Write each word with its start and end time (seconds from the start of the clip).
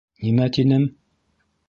Нимә 0.27 0.47
тинем? 0.57 0.87